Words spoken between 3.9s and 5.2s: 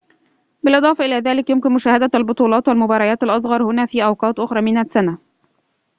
أوقات أخرى من السنة